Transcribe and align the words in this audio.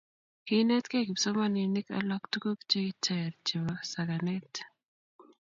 kiinetgei 0.45 1.03
kipsomaninik 1.07 1.87
alak 1.97 2.23
tuguk 2.31 2.59
che 2.71 2.81
ter 3.05 3.29
chebo 3.47 3.73
sakanet 3.91 4.53